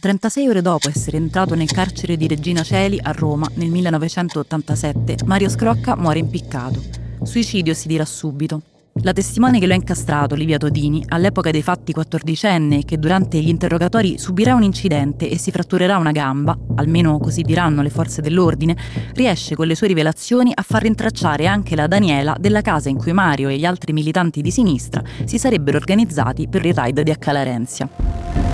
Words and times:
36 0.00 0.48
ore 0.48 0.62
dopo 0.62 0.88
essere 0.88 1.16
entrato 1.16 1.54
nel 1.54 1.70
carcere 1.70 2.16
di 2.16 2.28
Regina 2.28 2.62
Celi 2.62 3.00
a 3.02 3.10
Roma 3.12 3.48
nel 3.54 3.68
1987, 3.70 5.16
Mario 5.24 5.48
Scrocca 5.48 5.96
muore 5.96 6.20
impiccato. 6.20 6.80
Suicidio 7.22 7.74
si 7.74 7.88
dirà 7.88 8.04
subito. 8.04 8.62
La 9.02 9.12
testimone 9.12 9.60
che 9.60 9.66
lo 9.66 9.74
ha 9.74 9.76
incastrato, 9.76 10.34
Livia 10.34 10.58
Todini, 10.58 11.04
all'epoca 11.08 11.50
dei 11.50 11.62
fatti 11.62 11.92
quattordicenne 11.92 12.84
che 12.84 12.98
durante 12.98 13.40
gli 13.40 13.48
interrogatori 13.48 14.18
subirà 14.18 14.54
un 14.54 14.64
incidente 14.64 15.30
e 15.30 15.38
si 15.38 15.52
fratturerà 15.52 15.98
una 15.98 16.10
gamba, 16.10 16.56
almeno 16.76 17.18
così 17.18 17.42
diranno 17.42 17.82
le 17.82 17.90
forze 17.90 18.20
dell'ordine, 18.20 18.76
riesce 19.14 19.54
con 19.54 19.68
le 19.68 19.76
sue 19.76 19.86
rivelazioni 19.86 20.50
a 20.52 20.62
far 20.62 20.82
rintracciare 20.82 21.46
anche 21.46 21.76
la 21.76 21.86
Daniela 21.86 22.36
della 22.38 22.60
casa 22.60 22.88
in 22.88 22.98
cui 22.98 23.12
Mario 23.12 23.48
e 23.48 23.56
gli 23.56 23.64
altri 23.64 23.92
militanti 23.92 24.42
di 24.42 24.50
sinistra 24.50 25.02
si 25.24 25.38
sarebbero 25.38 25.76
organizzati 25.76 26.48
per 26.48 26.66
il 26.66 26.74
raid 26.74 27.00
di 27.00 27.10
Accalarenzia. 27.10 28.47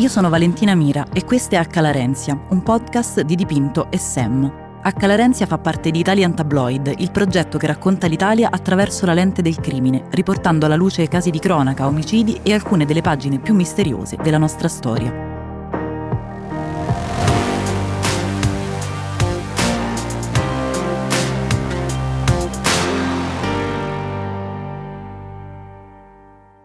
Io 0.00 0.08
sono 0.08 0.30
Valentina 0.30 0.74
Mira 0.74 1.04
e 1.12 1.26
questo 1.26 1.56
è 1.56 1.58
Accalarenzia, 1.58 2.46
un 2.48 2.62
podcast 2.62 3.20
di 3.20 3.34
Dipinto 3.34 3.90
e 3.90 3.98
Sam. 3.98 4.50
Accalarenzia 4.82 5.44
fa 5.44 5.58
parte 5.58 5.90
di 5.90 5.98
Italian 5.98 6.34
Tabloid, 6.34 6.94
il 6.96 7.10
progetto 7.10 7.58
che 7.58 7.66
racconta 7.66 8.06
l'Italia 8.06 8.48
attraverso 8.50 9.04
la 9.04 9.12
lente 9.12 9.42
del 9.42 9.60
crimine, 9.60 10.06
riportando 10.12 10.64
alla 10.64 10.74
luce 10.74 11.06
casi 11.06 11.28
di 11.28 11.38
cronaca, 11.38 11.86
omicidi 11.86 12.40
e 12.42 12.54
alcune 12.54 12.86
delle 12.86 13.02
pagine 13.02 13.40
più 13.40 13.52
misteriose 13.52 14.16
della 14.16 14.38
nostra 14.38 14.68
storia. 14.68 15.29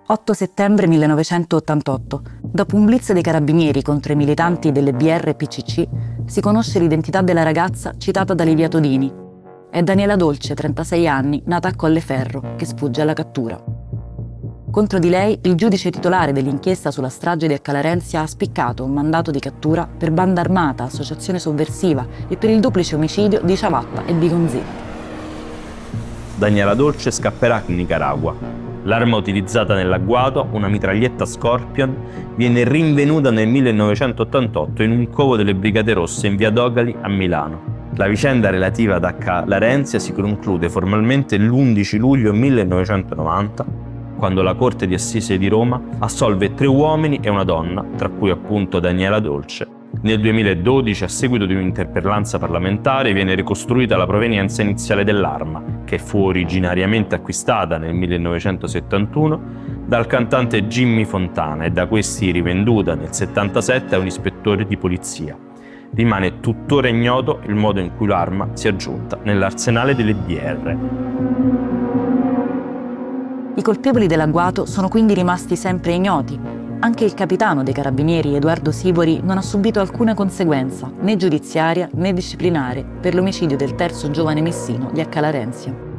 8 0.08 0.34
settembre 0.34 0.86
1988. 0.86 2.22
Dopo 2.44 2.76
un 2.76 2.86
blitz 2.86 3.12
dei 3.12 3.24
carabinieri 3.24 3.82
contro 3.82 4.14
i 4.14 4.16
militanti 4.16 4.72
delle 4.72 4.94
BR 4.94 5.34
PCC, 5.34 5.88
si 6.28 6.42
conosce 6.42 6.78
l'identità 6.78 7.24
della 7.24 7.42
ragazza 7.42 7.96
citata 7.98 8.36
da 8.36 8.44
Livia 8.44 8.68
Todini. 8.68 9.12
È 9.72 9.82
Daniela 9.82 10.16
Dolce, 10.16 10.54
36 10.54 11.08
anni, 11.08 11.42
nata 11.48 11.70
a 11.70 11.76
Colleferro, 11.76 12.54
che 12.56 12.66
sfugge 12.66 13.02
alla 13.02 13.14
cattura. 13.14 13.60
Contro 14.70 15.00
di 15.00 15.10
lei, 15.10 15.40
il 15.42 15.56
giudice 15.56 15.90
titolare 15.90 16.34
dell'inchiesta 16.34 16.92
sulla 16.92 17.10
strage 17.10 17.48
di 17.48 17.54
Accalarenzia 17.56 18.22
ha 18.22 18.28
spiccato 18.28 18.84
un 18.84 18.94
mandato 18.94 19.32
di 19.32 19.40
cattura 19.40 19.88
per 19.88 20.12
banda 20.12 20.40
armata, 20.40 20.84
associazione 20.84 21.40
sovversiva 21.40 22.06
e 22.28 22.38
per 22.38 22.52
il 22.52 22.60
duplice 22.60 22.94
omicidio 22.94 23.42
di 23.42 23.58
Ciavatta 23.58 24.06
e 24.06 24.14
Bigonzi. 24.14 24.62
Daniela 26.36 26.76
Dolce 26.76 27.10
scapperà 27.10 27.64
in 27.66 27.76
Nicaragua 27.76 28.65
L'arma 28.86 29.18
utilizzata 29.18 29.74
nell'agguato, 29.74 30.48
una 30.52 30.68
mitraglietta 30.68 31.26
Scorpion, 31.26 31.96
viene 32.36 32.64
rinvenuta 32.64 33.32
nel 33.32 33.48
1988 33.48 34.84
in 34.84 34.92
un 34.92 35.10
covo 35.10 35.36
delle 35.36 35.56
Brigate 35.56 35.94
Rosse 35.94 36.28
in 36.28 36.36
via 36.36 36.52
Dogali 36.52 36.96
a 37.02 37.10
Milano. 37.10 37.74
La 37.96 38.08
vicenda 38.08 38.52
relativa 38.52 38.96
ad 38.96 39.04
H. 39.04 39.46
Larenzia 39.48 39.98
si 39.98 40.14
conclude 40.14 40.70
formalmente 40.70 41.38
l'11 41.38 41.98
luglio 41.98 42.32
1990, 42.32 43.66
quando 44.18 44.44
la 44.44 44.54
Corte 44.54 44.86
di 44.86 44.94
Assise 44.94 45.40
di 45.40 45.48
Roma 45.48 45.82
assolve 46.00 46.54
tre 46.54 46.68
uomini 46.68 47.20
e 47.22 47.30
una 47.30 47.44
donna, 47.44 47.84
tra 47.98 48.10
cui 48.10 48.30
appunto 48.30 48.80
Daniela 48.80 49.20
Dolce, 49.20 49.75
nel 50.02 50.20
2012, 50.20 51.04
a 51.04 51.08
seguito 51.08 51.46
di 51.46 51.56
un'interpellanza 51.56 52.38
parlamentare, 52.38 53.14
viene 53.14 53.34
ricostruita 53.34 53.98
la 53.98 54.06
provenienza 54.06 54.62
iniziale 54.62 55.04
dell'arma, 55.04 55.64
che 55.86 55.98
fu 55.98 56.20
originariamente 56.20 57.16
acquistata 57.16 57.78
nel 57.78 57.94
1971 57.94 59.42
dal 59.86 60.08
cantante 60.08 60.68
Jimmy 60.68 61.06
Fontana 61.06 61.66
e 61.66 61.72
da 61.72 61.88
questi 61.88 62.32
rivenduta 62.32 62.92
nel 62.92 63.10
1977 63.10 63.96
a 63.96 64.00
un 64.00 64.06
ispettore 64.06 64.66
di 64.66 64.78
polizia. 64.78 65.38
Rimane 65.94 66.40
tuttora 66.40 66.88
ignoto 66.88 67.42
il 67.46 67.56
modo 67.56 67.80
in 67.80 67.96
cui 67.96 68.08
l'arma 68.08 68.50
si 68.54 68.68
è 68.68 68.76
giunta 68.76 69.18
nell'arsenale 69.24 69.96
delle 69.96 70.14
BR. 70.14 70.78
I 73.56 73.62
colpevoli 73.62 74.08
dell'agguato 74.08 74.66
sono 74.66 74.90
quindi 74.90 75.14
rimasti 75.14 75.56
sempre 75.56 75.94
ignoti, 75.94 76.55
anche 76.80 77.06
il 77.06 77.14
capitano 77.14 77.64
dei 77.64 77.74
carabinieri 77.74 78.36
Edoardo 78.36 78.72
Sivori 78.72 79.22
non 79.24 79.38
ha 79.38 79.42
subito 79.42 79.80
alcuna 79.80 80.14
conseguenza, 80.14 80.92
né 81.00 81.16
giudiziaria 81.16 81.90
né 81.94 82.14
disciplinare, 82.14 82.84
per 82.84 83.16
l'omicidio 83.16 83.58
del 83.58 83.76
terzo 83.76 84.12
giovane 84.12 84.42
messino 84.42 84.90
di 84.92 85.02
Accalarenzia. 85.02 85.94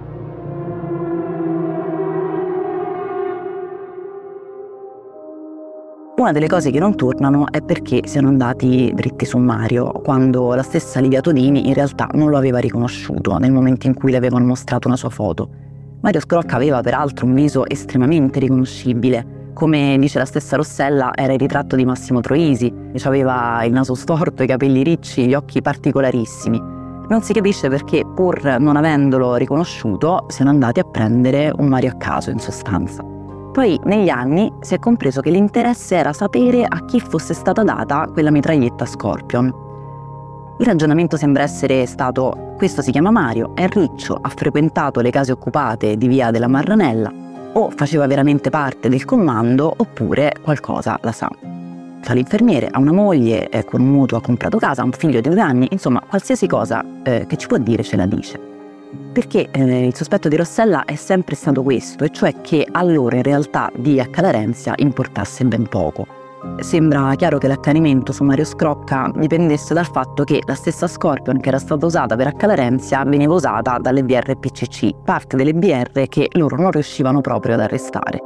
Una 6.17 6.33
delle 6.33 6.49
cose 6.49 6.71
che 6.71 6.79
non 6.79 6.97
tornano 6.97 7.47
è 7.51 7.61
perché 7.61 8.03
siano 8.07 8.29
andati 8.29 8.91
dritti 8.95 9.27
su 9.27 9.37
Mario, 9.39 9.93
quando 9.93 10.55
la 10.55 10.63
stessa 10.63 10.99
Livia 10.99 11.21
Todini 11.21 11.69
in 11.69 11.75
realtà 11.75 12.09
non 12.13 12.31
lo 12.31 12.39
aveva 12.39 12.59
riconosciuto 12.59 13.37
nel 13.37 13.53
momento 13.53 13.87
in 13.87 13.95
cui 13.95 14.11
le 14.11 14.17
avevano 14.17 14.47
mostrato 14.47 14.89
una 14.89 14.97
sua 14.97 15.11
foto. 15.11 15.49
Mario 16.01 16.21
Scrocca 16.21 16.57
aveva 16.57 16.81
peraltro 16.81 17.27
un 17.27 17.35
viso 17.35 17.69
estremamente 17.69 18.39
riconoscibile, 18.41 19.36
come 19.57 19.97
dice 19.99 20.19
la 20.19 20.27
stessa 20.27 20.57
Rossella, 20.57 21.13
era 21.15 21.33
il 21.33 21.39
ritratto 21.39 21.77
di 21.77 21.87
Massimo 21.87 22.21
Troisi, 22.21 22.71
aveva 23.05 23.65
il 23.65 23.73
naso 23.73 23.95
storto, 23.95 24.43
i 24.43 24.47
capelli 24.47 24.83
ricci, 24.83 25.27
gli 25.27 25.33
occhi 25.33 25.63
particolarissimi. 25.63 26.61
Non 27.09 27.23
si 27.23 27.33
capisce 27.33 27.71
perché, 27.71 28.03
pur 28.05 28.59
non 28.59 28.77
avendolo 28.77 29.37
riconosciuto, 29.37 30.27
siano 30.29 30.51
andati 30.51 30.79
a 30.81 30.85
prendere 30.85 31.51
un 31.57 31.69
Mario 31.69 31.93
a 31.93 31.95
caso, 31.95 32.29
in 32.29 32.39
sostanza. 32.39 33.03
Poi, 33.03 33.81
negli 33.85 34.11
anni, 34.11 34.53
si 34.61 34.75
è 34.75 34.79
compreso 34.79 35.23
che 35.23 35.31
l'interesse 35.31 35.97
era 35.97 36.13
sapere 36.13 36.63
a 36.69 36.85
chi 36.85 37.01
fosse 37.01 37.33
stata 37.33 37.63
data 37.63 38.11
quella 38.13 38.31
mitraglietta 38.31 38.85
Scorpion. 38.85 39.47
Il 40.59 40.67
ragionamento 40.67 41.17
sembra 41.17 41.45
essere 41.45 41.87
stato: 41.87 42.53
questo 42.59 42.83
si 42.83 42.91
chiama 42.91 43.11
Mario, 43.11 43.53
è 43.55 43.67
riccio, 43.69 44.19
ha 44.21 44.29
frequentato 44.29 45.01
le 45.01 45.09
case 45.09 45.33
occupate 45.33 45.97
di 45.97 46.09
via 46.09 46.31
della 46.31 46.49
Marranella, 46.49 47.11
o 47.57 47.71
faceva 47.71 48.07
veramente 48.07 48.51
parte 48.51 48.89
del 48.89 49.05
comando 49.05 49.73
oppure 49.77 50.35
qualcosa 50.43 50.99
la 51.03 51.13
sa. 51.13 51.31
Fa 52.03 52.13
l'infermiere, 52.13 52.69
ha 52.71 52.79
una 52.79 52.93
moglie, 52.93 53.49
eh, 53.49 53.65
con 53.65 53.81
un 53.81 53.89
mutuo 53.89 54.19
ha 54.19 54.21
comprato 54.21 54.59
casa, 54.59 54.83
ha 54.83 54.85
un 54.85 54.93
figlio 54.93 55.21
di 55.21 55.29
due 55.29 55.41
anni, 55.41 55.67
insomma 55.71 56.01
qualsiasi 56.07 56.47
cosa 56.47 56.85
eh, 57.03 57.27
che 57.27 57.37
ci 57.37 57.47
può 57.47 57.57
dire 57.59 57.83
ce 57.83 57.97
la 57.97 58.07
dice. 58.07 58.39
Perché 59.13 59.49
eh, 59.51 59.87
il 59.87 59.95
sospetto 59.95 60.29
di 60.29 60.37
Rossella 60.37 60.85
è 60.85 60.95
sempre 60.95 61.35
stato 61.35 61.63
questo, 61.63 62.05
e 62.05 62.11
cioè 62.11 62.41
che 62.43 62.67
allora 62.71 63.17
in 63.17 63.23
realtà 63.23 63.73
di 63.75 63.99
Accalarenzia 63.99 64.75
importasse 64.77 65.45
ben 65.47 65.67
poco. 65.67 66.26
Sembra 66.59 67.15
chiaro 67.17 67.39
che 67.39 67.49
l'accanimento 67.49 68.13
su 68.13 68.25
Mario 68.25 68.45
Scrocca 68.45 69.11
dipendesse 69.15 69.75
dal 69.75 69.87
fatto 69.87 70.25
che 70.25 70.41
la 70.47 70.55
stessa 70.55 70.87
Scorpion 70.87 71.39
che 71.39 71.49
era 71.49 71.59
stata 71.59 71.85
usata 71.85 72.17
per 72.17 72.29
Accalarenzia 72.29 73.05
veniva 73.05 73.35
usata 73.35 73.79
dalle 73.79 74.03
BR-PCC, 74.03 75.03
parte 75.05 75.37
delle 75.37 75.53
BR 75.53 76.09
che 76.09 76.29
loro 76.33 76.57
non 76.57 76.71
riuscivano 76.71 77.21
proprio 77.21 77.55
ad 77.55 77.61
arrestare. 77.61 78.19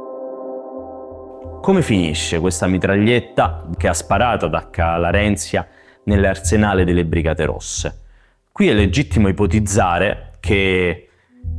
Come 1.61 1.81
finisce 1.81 2.39
questa 2.39 2.67
mitraglietta 2.67 3.67
che 3.77 3.87
ha 3.87 3.93
sparato 3.93 4.45
ad 4.45 4.55
Accalarenzia 4.55 5.67
nell'arsenale 6.05 6.85
delle 6.85 7.05
Brigate 7.05 7.45
Rosse? 7.45 7.99
Qui 8.51 8.67
è 8.67 8.73
legittimo 8.73 9.27
ipotizzare 9.27 10.31
che 10.39 11.10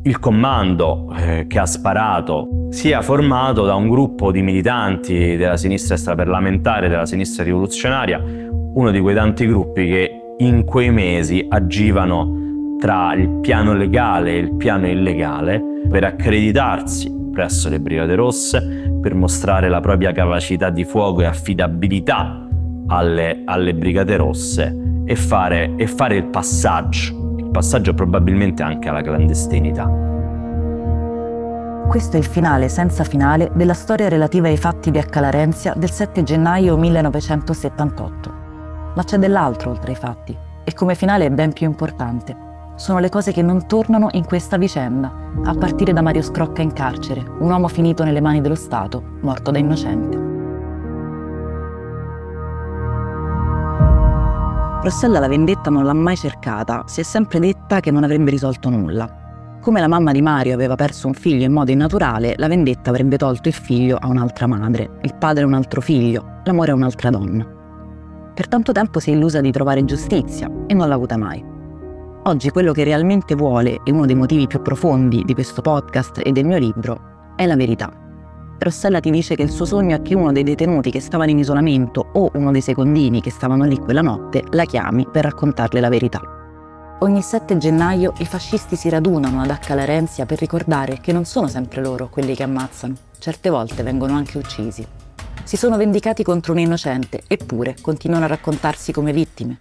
il 0.04 0.18
comando 0.18 1.12
eh, 1.16 1.46
che 1.46 1.58
ha 1.58 1.66
sparato 1.66 2.68
sia 2.70 3.02
formato 3.02 3.64
da 3.64 3.74
un 3.74 3.88
gruppo 3.88 4.32
di 4.32 4.42
militanti 4.42 5.36
della 5.36 5.56
sinistra 5.56 5.94
extraparlamentare, 5.94 6.88
della 6.88 7.06
sinistra 7.06 7.44
rivoluzionaria, 7.44 8.20
uno 8.20 8.90
di 8.90 9.00
quei 9.00 9.14
tanti 9.14 9.46
gruppi 9.46 9.86
che 9.86 10.10
in 10.38 10.64
quei 10.64 10.90
mesi 10.90 11.46
agivano 11.48 12.76
tra 12.80 13.14
il 13.14 13.38
piano 13.40 13.74
legale 13.74 14.32
e 14.32 14.38
il 14.38 14.56
piano 14.56 14.88
illegale 14.88 15.62
per 15.88 16.02
accreditarsi 16.04 17.20
presso 17.32 17.68
le 17.68 17.80
Brigate 17.80 18.14
Rosse, 18.14 18.98
per 19.00 19.14
mostrare 19.14 19.68
la 19.68 19.80
propria 19.80 20.12
capacità 20.12 20.68
di 20.70 20.84
fuoco 20.84 21.22
e 21.22 21.26
affidabilità 21.26 22.46
alle, 22.88 23.42
alle 23.44 23.74
Brigate 23.74 24.16
Rosse 24.16 24.76
e 25.04 25.16
fare, 25.16 25.74
e 25.76 25.86
fare 25.86 26.16
il 26.16 26.26
passaggio 26.26 27.21
passaggio 27.52 27.94
probabilmente 27.94 28.64
anche 28.64 28.88
alla 28.88 29.02
clandestinità. 29.02 29.88
Questo 31.86 32.16
è 32.16 32.18
il 32.18 32.24
finale 32.24 32.68
senza 32.68 33.04
finale 33.04 33.52
della 33.54 33.74
storia 33.74 34.08
relativa 34.08 34.48
ai 34.48 34.56
fatti 34.56 34.90
di 34.90 34.98
Accalarenzia 34.98 35.74
del 35.76 35.90
7 35.90 36.22
gennaio 36.24 36.76
1978. 36.76 38.32
Ma 38.96 39.04
c'è 39.04 39.18
dell'altro 39.18 39.70
oltre 39.70 39.90
ai 39.90 39.96
fatti, 39.96 40.36
e 40.64 40.72
come 40.72 40.94
finale 40.94 41.26
è 41.26 41.30
ben 41.30 41.52
più 41.52 41.66
importante. 41.66 42.34
Sono 42.76 42.98
le 42.98 43.10
cose 43.10 43.30
che 43.30 43.42
non 43.42 43.66
tornano 43.66 44.08
in 44.12 44.24
questa 44.24 44.56
vicenda, 44.56 45.12
a 45.44 45.54
partire 45.54 45.92
da 45.92 46.00
Mario 46.00 46.22
Scrocca 46.22 46.62
in 46.62 46.72
carcere, 46.72 47.22
un 47.40 47.50
uomo 47.50 47.68
finito 47.68 48.02
nelle 48.02 48.22
mani 48.22 48.40
dello 48.40 48.54
Stato, 48.54 49.18
morto 49.20 49.50
da 49.50 49.58
innocente. 49.58 50.31
Rossella 54.82 55.20
la 55.20 55.28
vendetta 55.28 55.70
non 55.70 55.84
l'ha 55.84 55.92
mai 55.92 56.16
cercata, 56.16 56.82
si 56.86 56.98
è 56.98 57.02
sempre 57.04 57.38
detta 57.38 57.78
che 57.78 57.92
non 57.92 58.02
avrebbe 58.02 58.32
risolto 58.32 58.68
nulla. 58.68 59.58
Come 59.60 59.78
la 59.78 59.86
mamma 59.86 60.10
di 60.10 60.20
Mario 60.20 60.54
aveva 60.54 60.74
perso 60.74 61.06
un 61.06 61.14
figlio 61.14 61.44
in 61.44 61.52
modo 61.52 61.70
innaturale, 61.70 62.34
la 62.36 62.48
vendetta 62.48 62.90
avrebbe 62.90 63.16
tolto 63.16 63.46
il 63.46 63.54
figlio 63.54 63.96
a 63.96 64.08
un'altra 64.08 64.48
madre, 64.48 64.98
il 65.02 65.14
padre 65.14 65.44
a 65.44 65.46
un 65.46 65.54
altro 65.54 65.80
figlio, 65.80 66.40
l'amore 66.42 66.72
a 66.72 66.74
un'altra 66.74 67.10
donna. 67.10 67.46
Per 68.34 68.48
tanto 68.48 68.72
tempo 68.72 68.98
si 68.98 69.12
è 69.12 69.14
illusa 69.14 69.40
di 69.40 69.52
trovare 69.52 69.84
giustizia 69.84 70.50
e 70.66 70.74
non 70.74 70.88
l'ha 70.88 70.94
avuta 70.94 71.16
mai. 71.16 71.44
Oggi 72.24 72.50
quello 72.50 72.72
che 72.72 72.82
realmente 72.82 73.36
vuole, 73.36 73.82
e 73.84 73.92
uno 73.92 74.04
dei 74.04 74.16
motivi 74.16 74.48
più 74.48 74.62
profondi 74.62 75.22
di 75.24 75.34
questo 75.34 75.62
podcast 75.62 76.20
e 76.24 76.32
del 76.32 76.44
mio 76.44 76.58
libro, 76.58 77.34
è 77.36 77.46
la 77.46 77.54
verità. 77.54 78.01
Rossella 78.58 79.00
ti 79.00 79.10
dice 79.10 79.34
che 79.34 79.42
il 79.42 79.50
suo 79.50 79.64
sogno 79.64 79.96
è 79.96 80.02
che 80.02 80.14
uno 80.14 80.32
dei 80.32 80.44
detenuti 80.44 80.90
che 80.90 81.00
stavano 81.00 81.30
in 81.30 81.38
isolamento 81.38 82.10
o 82.12 82.30
uno 82.34 82.52
dei 82.52 82.60
secondini 82.60 83.20
che 83.20 83.30
stavano 83.30 83.64
lì 83.64 83.76
quella 83.76 84.02
notte 84.02 84.44
la 84.50 84.64
chiami 84.64 85.06
per 85.10 85.24
raccontarle 85.24 85.80
la 85.80 85.88
verità. 85.88 86.20
Ogni 87.00 87.20
7 87.20 87.58
gennaio 87.58 88.12
i 88.18 88.24
fascisti 88.24 88.76
si 88.76 88.88
radunano 88.88 89.40
ad 89.40 89.50
Acca 89.50 89.74
Larenzia 89.74 90.24
per 90.24 90.38
ricordare 90.38 91.00
che 91.00 91.12
non 91.12 91.24
sono 91.24 91.48
sempre 91.48 91.82
loro 91.82 92.08
quelli 92.08 92.36
che 92.36 92.44
ammazzano, 92.44 92.94
certe 93.18 93.50
volte 93.50 93.82
vengono 93.82 94.14
anche 94.14 94.38
uccisi. 94.38 94.86
Si 95.42 95.56
sono 95.56 95.76
vendicati 95.76 96.22
contro 96.22 96.52
un 96.52 96.60
innocente, 96.60 97.24
eppure 97.26 97.74
continuano 97.80 98.26
a 98.26 98.28
raccontarsi 98.28 98.92
come 98.92 99.12
vittime. 99.12 99.58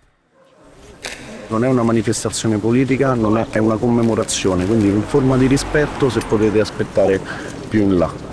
Non 1.48 1.66
è 1.66 1.68
una 1.68 1.82
manifestazione 1.82 2.58
politica, 2.58 3.14
è, 3.14 3.46
è 3.50 3.58
una 3.58 3.78
commemorazione, 3.78 4.68
quindi 4.68 4.90
in 4.90 5.02
forma 5.02 5.36
di 5.36 5.48
rispetto 5.48 6.10
se 6.10 6.22
potete 6.28 6.60
aspettare 6.60 7.20
più 7.68 7.82
in 7.82 7.98
là. 7.98 8.31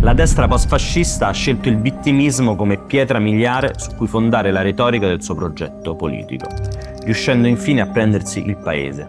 La 0.00 0.12
destra 0.12 0.46
post-fascista 0.46 1.26
ha 1.26 1.32
scelto 1.32 1.68
il 1.68 1.78
vittimismo 1.80 2.54
come 2.54 2.78
pietra 2.78 3.18
miliare 3.18 3.72
su 3.76 3.94
cui 3.96 4.06
fondare 4.06 4.52
la 4.52 4.62
retorica 4.62 5.08
del 5.08 5.20
suo 5.20 5.34
progetto 5.34 5.96
politico, 5.96 6.46
riuscendo 7.02 7.48
infine 7.48 7.80
a 7.80 7.86
prendersi 7.86 8.46
il 8.46 8.56
paese. 8.56 9.08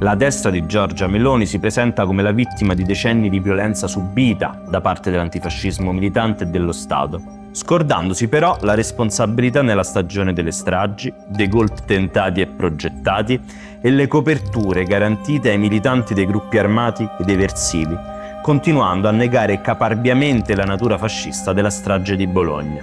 La 0.00 0.16
destra 0.16 0.50
di 0.50 0.66
Giorgia 0.66 1.06
Meloni 1.06 1.46
si 1.46 1.60
presenta 1.60 2.04
come 2.04 2.22
la 2.22 2.32
vittima 2.32 2.74
di 2.74 2.82
decenni 2.82 3.30
di 3.30 3.38
violenza 3.38 3.86
subita 3.86 4.60
da 4.68 4.80
parte 4.80 5.12
dell'antifascismo 5.12 5.92
militante 5.92 6.42
e 6.44 6.46
dello 6.48 6.72
Stato, 6.72 7.37
scordandosi 7.52 8.28
però 8.28 8.56
la 8.62 8.74
responsabilità 8.74 9.62
nella 9.62 9.82
stagione 9.82 10.32
delle 10.32 10.52
stragi, 10.52 11.12
dei 11.26 11.48
golpe 11.48 11.82
tentati 11.86 12.40
e 12.40 12.46
progettati 12.46 13.40
e 13.80 13.90
le 13.90 14.06
coperture 14.06 14.84
garantite 14.84 15.50
ai 15.50 15.58
militanti 15.58 16.14
dei 16.14 16.26
gruppi 16.26 16.58
armati 16.58 17.08
ed 17.18 17.28
eversivi 17.28 18.16
continuando 18.48 19.08
a 19.08 19.10
negare 19.10 19.60
caparbiamente 19.60 20.54
la 20.54 20.64
natura 20.64 20.96
fascista 20.96 21.52
della 21.52 21.68
strage 21.68 22.16
di 22.16 22.26
Bologna. 22.26 22.82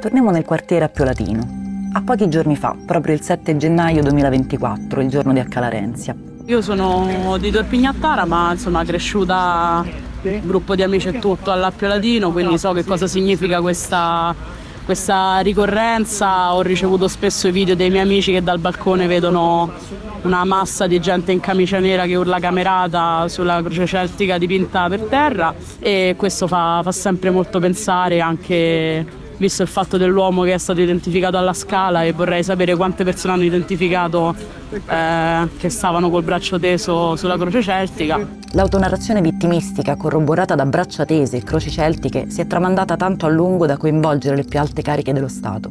Torniamo 0.00 0.32
nel 0.32 0.44
quartiere 0.44 0.86
a 0.86 0.88
Piolatino. 0.88 1.46
A 1.92 2.02
pochi 2.02 2.28
giorni 2.28 2.56
fa, 2.56 2.76
proprio 2.84 3.14
il 3.14 3.20
7 3.20 3.56
gennaio 3.56 4.02
2024, 4.02 5.00
il 5.00 5.08
giorno 5.10 5.32
di 5.32 5.38
Accalarenzia. 5.38 6.14
Io 6.46 6.60
sono 6.60 7.36
di 7.38 7.52
Torpignattara, 7.52 8.24
ma 8.24 8.50
insomma 8.50 8.84
cresciuta 8.84 9.84
gruppo 10.42 10.74
di 10.74 10.82
amici 10.82 11.08
e 11.08 11.18
tutto 11.18 11.50
all'Appio 11.50 12.30
quindi 12.30 12.58
so 12.58 12.72
che 12.72 12.84
cosa 12.84 13.06
significa 13.06 13.60
questa, 13.60 14.34
questa 14.84 15.38
ricorrenza. 15.40 16.54
Ho 16.54 16.62
ricevuto 16.62 17.08
spesso 17.08 17.48
i 17.48 17.52
video 17.52 17.74
dei 17.74 17.90
miei 17.90 18.02
amici 18.02 18.32
che 18.32 18.42
dal 18.42 18.58
balcone 18.58 19.06
vedono 19.06 19.72
una 20.22 20.44
massa 20.44 20.86
di 20.86 21.00
gente 21.00 21.32
in 21.32 21.40
camicia 21.40 21.78
nera 21.78 22.04
che 22.04 22.16
urla 22.16 22.40
camerata 22.40 23.28
sulla 23.28 23.62
croce 23.62 23.86
celtica 23.86 24.36
dipinta 24.38 24.88
per 24.88 25.02
terra 25.02 25.54
e 25.78 26.14
questo 26.16 26.46
fa, 26.46 26.80
fa 26.82 26.92
sempre 26.92 27.30
molto 27.30 27.60
pensare 27.60 28.20
anche 28.20 29.17
visto 29.38 29.62
il 29.62 29.68
fatto 29.68 29.96
dell'uomo 29.96 30.42
che 30.42 30.52
è 30.52 30.58
stato 30.58 30.80
identificato 30.80 31.38
alla 31.38 31.52
scala 31.52 32.04
e 32.04 32.12
vorrei 32.12 32.44
sapere 32.44 32.76
quante 32.76 33.04
persone 33.04 33.34
hanno 33.34 33.44
identificato 33.44 34.34
eh, 34.70 35.48
che 35.56 35.68
stavano 35.68 36.10
col 36.10 36.22
braccio 36.22 36.58
teso 36.58 37.16
sulla 37.16 37.38
croce 37.38 37.62
celtica. 37.62 38.20
L'autonarrazione 38.52 39.20
vittimistica 39.20 39.96
corroborata 39.96 40.54
da 40.54 40.66
braccia 40.66 41.04
tese 41.04 41.38
e 41.38 41.42
croci 41.42 41.70
celtiche 41.70 42.26
si 42.28 42.40
è 42.40 42.46
tramandata 42.46 42.96
tanto 42.96 43.26
a 43.26 43.28
lungo 43.28 43.66
da 43.66 43.76
coinvolgere 43.76 44.36
le 44.36 44.44
più 44.44 44.58
alte 44.58 44.82
cariche 44.82 45.12
dello 45.12 45.28
Stato. 45.28 45.70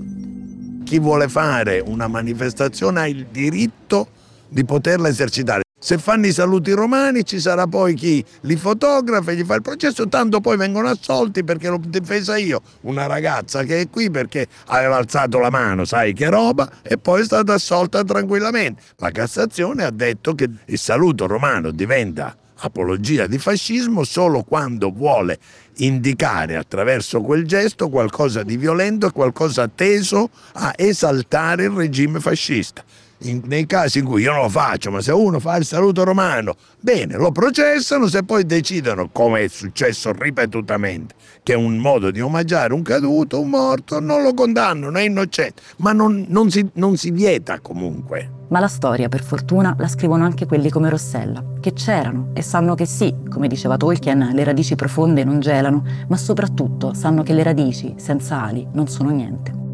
Chi 0.83 0.99
vuole 0.99 1.27
fare 1.27 1.83
una 1.85 2.07
manifestazione 2.07 2.99
ha 3.01 3.07
il 3.07 3.27
diritto 3.29 4.07
di 4.47 4.63
poterla 4.63 5.09
esercitare. 5.09 5.63
Se 5.87 5.97
fanno 5.97 6.27
i 6.27 6.33
saluti 6.33 6.73
romani 6.73 7.23
ci 7.23 7.39
sarà 7.39 7.65
poi 7.65 7.93
chi 7.93 8.21
li 8.41 8.57
fotografa 8.57 9.31
e 9.31 9.37
gli 9.37 9.45
fa 9.45 9.55
il 9.55 9.61
processo, 9.61 10.09
tanto 10.09 10.41
poi 10.41 10.57
vengono 10.57 10.89
assolti 10.89 11.45
perché 11.45 11.69
l'ho 11.69 11.79
difesa 11.81 12.35
io, 12.35 12.61
una 12.81 13.05
ragazza 13.05 13.63
che 13.63 13.79
è 13.79 13.89
qui 13.89 14.11
perché 14.11 14.47
aveva 14.65 14.97
alzato 14.97 15.39
la 15.39 15.49
mano, 15.49 15.85
sai 15.85 16.11
che 16.11 16.29
roba, 16.29 16.69
e 16.81 16.97
poi 16.97 17.21
è 17.21 17.23
stata 17.23 17.53
assolta 17.53 18.03
tranquillamente. 18.03 18.81
La 18.97 19.11
Cassazione 19.11 19.85
ha 19.85 19.89
detto 19.89 20.35
che 20.35 20.49
il 20.65 20.77
saluto 20.77 21.25
romano 21.25 21.71
diventa 21.71 22.35
apologia 22.55 23.25
di 23.25 23.37
fascismo 23.37 24.03
solo 24.03 24.43
quando 24.43 24.91
vuole 24.91 25.39
indicare 25.77 26.57
attraverso 26.57 27.21
quel 27.21 27.47
gesto 27.47 27.87
qualcosa 27.87 28.43
di 28.43 28.57
violento 28.57 29.07
e 29.07 29.11
qualcosa 29.11 29.69
teso 29.73 30.31
a 30.55 30.73
esaltare 30.75 31.63
il 31.63 31.69
regime 31.69 32.19
fascista 32.19 32.83
in, 33.19 33.41
nei 33.45 33.65
casi 33.65 33.99
in 33.99 34.05
cui 34.05 34.21
io 34.21 34.31
non 34.31 34.43
lo 34.43 34.49
faccio, 34.49 34.91
ma 34.91 35.01
se 35.01 35.11
uno 35.11 35.39
fa 35.39 35.55
il 35.57 35.65
saluto 35.65 36.03
romano, 36.03 36.55
bene, 36.79 37.15
lo 37.15 37.31
processano, 37.31 38.07
se 38.07 38.23
poi 38.23 38.45
decidono, 38.45 39.09
come 39.11 39.41
è 39.41 39.47
successo 39.47 40.11
ripetutamente, 40.11 41.15
che 41.43 41.53
è 41.53 41.55
un 41.55 41.77
modo 41.77 42.11
di 42.11 42.21
omaggiare 42.21 42.73
un 42.73 42.81
caduto, 42.81 43.39
un 43.39 43.49
morto, 43.49 43.99
non 43.99 44.21
lo 44.21 44.33
condannano, 44.33 44.97
è 44.97 45.03
innocente, 45.03 45.61
ma 45.77 45.91
non, 45.91 46.25
non, 46.29 46.51
si, 46.51 46.69
non 46.73 46.97
si 46.97 47.11
vieta 47.11 47.59
comunque. 47.59 48.31
Ma 48.49 48.59
la 48.59 48.67
storia, 48.67 49.09
per 49.09 49.23
fortuna, 49.23 49.75
la 49.77 49.87
scrivono 49.87 50.23
anche 50.23 50.45
quelli 50.45 50.69
come 50.69 50.89
Rossella, 50.89 51.43
che 51.59 51.73
c'erano 51.73 52.29
e 52.33 52.41
sanno 52.41 52.75
che 52.75 52.85
sì, 52.85 53.13
come 53.29 53.47
diceva 53.47 53.75
Tolkien, 53.75 54.29
le 54.33 54.43
radici 54.43 54.75
profonde 54.75 55.23
non 55.23 55.39
gelano, 55.39 55.83
ma 56.07 56.17
soprattutto 56.17 56.93
sanno 56.93 57.23
che 57.23 57.33
le 57.33 57.43
radici, 57.43 57.95
senza 57.97 58.41
ali, 58.41 58.65
non 58.71 58.87
sono 58.87 59.09
niente. 59.09 59.66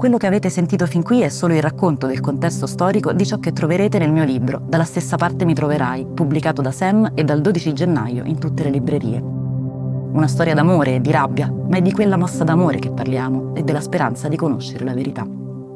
Quello 0.00 0.16
che 0.16 0.26
avete 0.26 0.48
sentito 0.48 0.86
fin 0.86 1.02
qui 1.02 1.20
è 1.20 1.28
solo 1.28 1.52
il 1.52 1.60
racconto 1.60 2.06
del 2.06 2.20
contesto 2.20 2.66
storico 2.66 3.12
di 3.12 3.26
ciò 3.26 3.38
che 3.38 3.52
troverete 3.52 3.98
nel 3.98 4.10
mio 4.10 4.24
libro 4.24 4.58
Dalla 4.66 4.84
stessa 4.84 5.16
parte 5.16 5.44
mi 5.44 5.52
troverai, 5.52 6.06
pubblicato 6.14 6.62
da 6.62 6.72
Sam 6.72 7.12
e 7.14 7.22
dal 7.22 7.42
12 7.42 7.74
gennaio 7.74 8.24
in 8.24 8.38
tutte 8.38 8.62
le 8.62 8.70
librerie. 8.70 9.18
Una 9.18 10.26
storia 10.26 10.54
d'amore 10.54 10.94
e 10.94 11.00
di 11.02 11.10
rabbia, 11.10 11.52
ma 11.52 11.76
è 11.76 11.82
di 11.82 11.92
quella 11.92 12.16
mossa 12.16 12.44
d'amore 12.44 12.78
che 12.78 12.90
parliamo 12.90 13.54
e 13.54 13.62
della 13.62 13.82
speranza 13.82 14.28
di 14.28 14.36
conoscere 14.36 14.86
la 14.86 14.94
verità. 14.94 15.26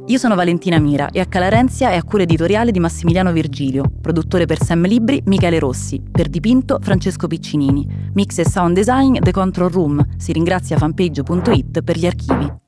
Io 0.07 0.17
sono 0.17 0.35
Valentina 0.35 0.79
Mira 0.79 1.11
e 1.11 1.21
a 1.21 1.27
Calarenzia 1.27 1.91
è 1.91 1.97
a 1.97 2.03
cura 2.03 2.23
editoriale 2.23 2.71
di 2.71 2.81
Massimiliano 2.81 3.31
Virgilio, 3.31 3.85
produttore 4.01 4.47
per 4.47 4.59
Sam 4.59 4.87
Libri 4.87 5.21
Michele 5.27 5.59
Rossi, 5.59 6.01
per 6.11 6.29
Dipinto 6.29 6.79
Francesco 6.81 7.27
Piccinini, 7.27 7.87
mix 8.15 8.39
e 8.39 8.49
sound 8.49 8.75
design 8.75 9.19
The 9.19 9.33
Control 9.33 9.71
Room, 9.71 10.03
si 10.17 10.33
ringrazia 10.33 10.79
fanpage.it 10.79 11.83
per 11.83 11.99
gli 11.99 12.07
archivi. 12.07 12.63